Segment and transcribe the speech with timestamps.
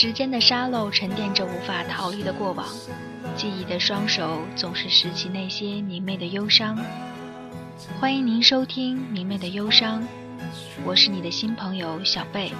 [0.00, 2.64] 时间的沙漏沉淀着无法逃离的过往，
[3.34, 6.78] 记忆的双手总是拾起那些明媚的忧伤。
[7.98, 10.00] 欢迎您收听《明媚的忧伤》，
[10.84, 12.52] 我是你的新朋友小贝。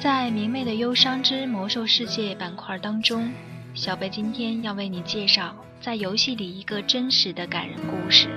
[0.00, 3.30] 在《明媚的忧伤之魔兽世界》板块当中，
[3.74, 8.30] 小贝今天要为你介绍在游戏里一个真实的感人故事。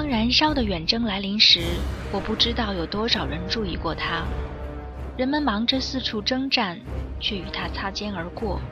[0.00, 1.60] 当燃烧的远征来临时，
[2.10, 4.24] 我不知道有多少人注意过他。
[5.18, 6.80] 人们忙着四处征战，
[7.20, 8.62] 却与他擦肩而过。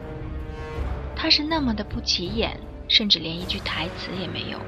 [1.15, 4.59] 他是那么的不起眼，甚至连一句台词也没有。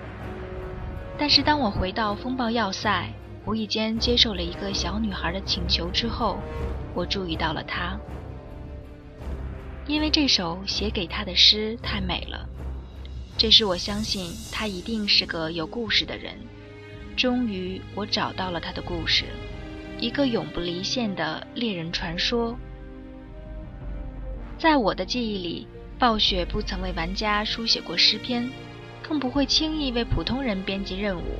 [1.16, 3.08] 但是当我回到风暴要塞，
[3.46, 6.36] 无意间接受了一个小女孩的请求之后，
[6.92, 7.98] 我注意到了他，
[9.86, 12.46] 因为这首写给他的诗太美了。
[13.40, 16.34] 这是我相信他一定是个有故事的人。
[17.16, 19.24] 终于，我找到了他的故事，
[19.98, 22.54] 一个永不离线的猎人传说。
[24.58, 25.66] 在我的记忆里，
[25.98, 28.46] 暴雪不曾为玩家书写过诗篇，
[29.02, 31.38] 更不会轻易为普通人编辑任务。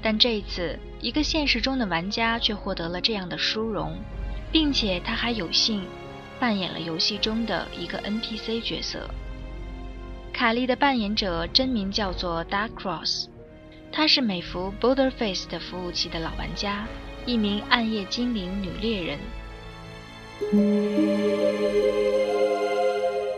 [0.00, 3.98] 但这一次，一个现实中的玩家却获得了这样的殊荣，
[4.50, 5.84] 并且他还有幸
[6.40, 9.06] 扮演了游戏中的一个 NPC 角色。
[10.36, 13.28] 凯莉的扮演者真名叫做 Dark Cross，
[13.90, 16.86] 她是美服 Border Face 的服务器的老玩家，
[17.24, 19.18] 一名暗夜精灵女猎人。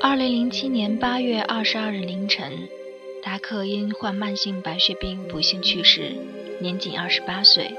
[0.03, 2.69] 二零零七年八月二十二日凌晨，
[3.22, 6.16] 达克因患慢性白血病不幸去世，
[6.58, 7.70] 年仅二十八岁。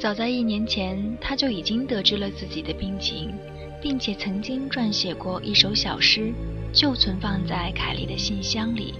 [0.00, 3.32] 早在一年前，他就已经得知了自己的病情。
[3.84, 6.32] 并且曾经撰写过一首小诗，
[6.72, 8.94] 就存放在凯莉的信箱里。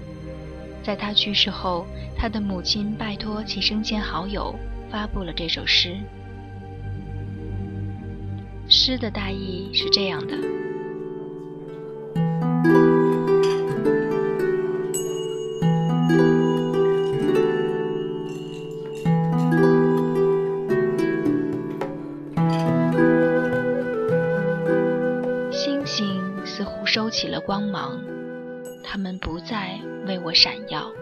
[0.83, 4.55] 在他去世后，他的母亲拜托其生前好友
[4.91, 5.97] 发布了这首诗。
[8.69, 10.37] 诗的大意是这样的。
[27.25, 27.99] 起了光芒，
[28.83, 30.93] 他们不再为我闪耀，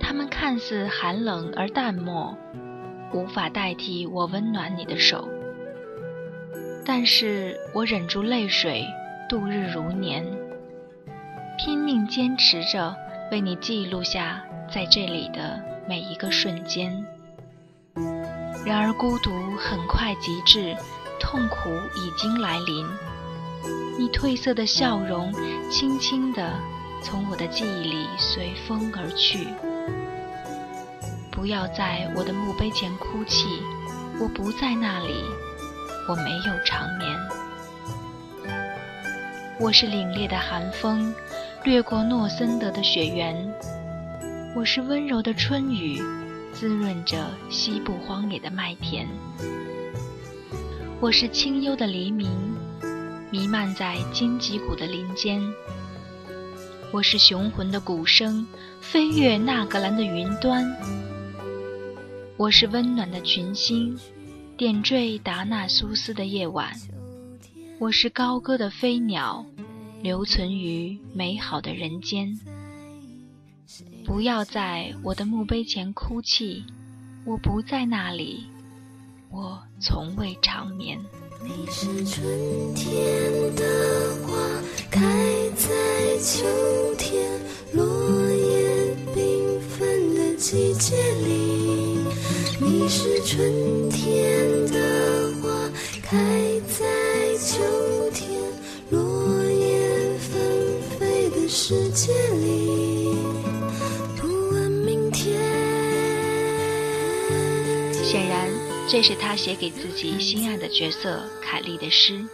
[0.00, 2.36] 他们看似寒冷而淡漠，
[3.12, 5.28] 无法代替我温暖你的手。
[6.84, 8.84] 但是我忍住泪水，
[9.28, 10.26] 度日如年，
[11.56, 12.96] 拼命坚持着
[13.30, 14.42] 为你记录下
[14.74, 17.06] 在这里的每一个瞬间。
[18.64, 20.74] 然而孤独很快极致，
[21.20, 22.84] 痛苦已经来临。
[23.98, 25.32] 你褪色的笑容，
[25.70, 26.52] 轻轻地
[27.02, 29.46] 从我的记忆里随风而去。
[31.30, 33.46] 不要在我的墓碑前哭泣，
[34.20, 35.14] 我不在那里，
[36.08, 37.08] 我没有长眠。
[39.58, 41.14] 我是凛冽的寒风，
[41.64, 43.34] 掠过诺森德的雪原；
[44.54, 46.02] 我是温柔的春雨，
[46.52, 47.16] 滋润着
[47.48, 49.06] 西部荒野的麦田；
[51.00, 52.55] 我是清幽的黎明。
[53.28, 55.42] 弥漫在荆棘谷的林间，
[56.92, 58.46] 我是雄浑的鼓声，
[58.80, 60.64] 飞越纳格兰的云端；
[62.36, 63.98] 我是温暖的群星，
[64.56, 66.68] 点缀达纳苏斯的夜晚；
[67.80, 69.44] 我是高歌的飞鸟，
[70.02, 72.38] 留存于美好的人间。
[74.04, 76.64] 不要在我的墓碑前哭泣，
[77.24, 78.46] 我不在那里，
[79.30, 81.00] 我从未长眠。
[81.42, 82.94] 你是春天
[83.54, 83.64] 的
[84.26, 84.38] 花，
[84.90, 85.00] 开
[85.56, 86.44] 在秋
[86.96, 87.40] 天
[87.72, 87.84] 落
[88.30, 91.98] 叶缤纷的季节里。
[92.58, 95.70] 你是春天的花，
[96.02, 96.55] 开
[108.96, 112.26] 这是他写给自己心爱的角色凯莉的诗，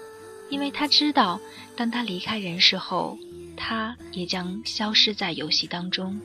[0.48, 1.40] 因为他知道，
[1.74, 3.18] 当他离开人世后，
[3.56, 6.20] 他也将消失在游戏当中。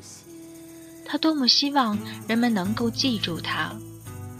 [1.03, 1.97] 他多么希望
[2.27, 3.75] 人们能够记住他，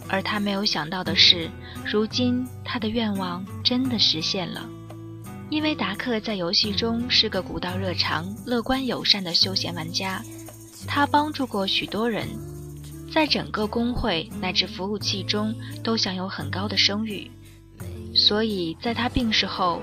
[0.08, 1.50] 而他没有想到的是，
[1.84, 4.70] 如今他的愿望真的实现了。
[5.50, 10.24] 因为达克在游戏中是个古道热肠、乐观友善的休闲玩家，
[10.86, 12.28] 他帮助过许多人。
[13.12, 17.30] 在整个工会乃至服务器中都享有很高的声誉，
[18.14, 19.80] 所以在他病逝后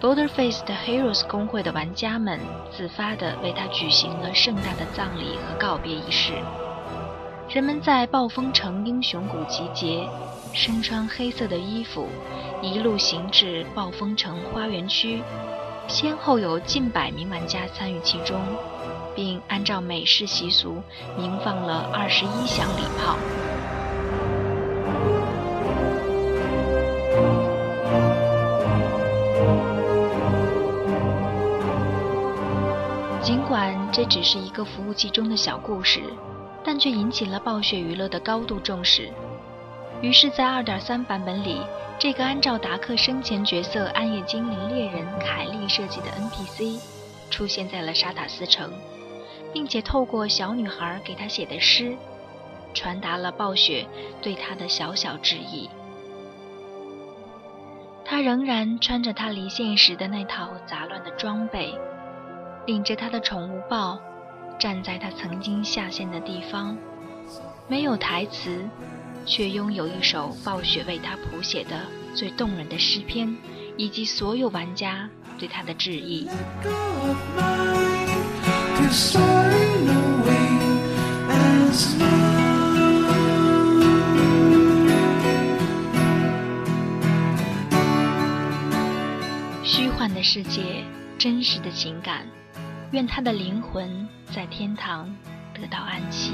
[0.00, 2.38] ，Boulderface 的 Heroes 工会的玩家们
[2.70, 6.32] 自发地为他举行了盛大的葬礼和告别仪式。
[7.50, 10.06] 人们在暴风城英雄谷集结，
[10.52, 12.06] 身穿黑色的衣服，
[12.62, 15.22] 一路行至暴风城花园区，
[15.88, 18.40] 先后有近百名玩家参与其中，
[19.16, 20.82] 并按照美式习俗
[21.16, 23.16] 鸣放了二十一响礼炮。
[33.22, 36.02] 尽管这只是一个服务器中的小故事。
[36.64, 39.08] 但却引起了暴雪娱乐的高度重视。
[40.00, 41.60] 于是，在2.3版本里，
[41.98, 46.80] 这个按照达克生前角色暗夜精灵猎人凯莉设计的 NPC
[47.30, 48.72] 出现在了沙塔斯城，
[49.52, 51.96] 并且透过小女孩给他写的诗，
[52.72, 53.84] 传达了暴雪
[54.22, 55.68] 对他的小小致意。
[58.04, 61.74] 他仍然穿着他离线时的那套杂乱的装备，
[62.66, 63.98] 领着他的宠物豹。
[64.58, 66.76] 站在他曾经下线的地方，
[67.68, 68.68] 没有台词，
[69.28, 71.82] 却拥有一首暴雪为他谱写的
[72.14, 73.36] 最动人的诗篇，
[73.76, 75.08] 以及所有玩家
[75.38, 76.26] 对他的致意。
[89.62, 90.82] 虚幻的世界，
[91.18, 92.26] 真实的情感。
[92.92, 95.14] 愿他的灵魂在天堂
[95.52, 96.32] 得到安息。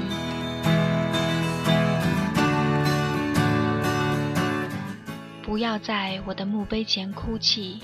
[5.45, 7.79] 不要在我的墓碑前哭泣，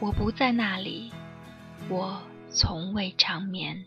[0.00, 1.12] 我不在那里，
[1.88, 3.84] 我从未长眠。